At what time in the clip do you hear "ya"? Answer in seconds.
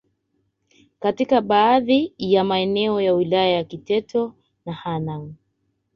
2.17-2.43, 3.01-3.13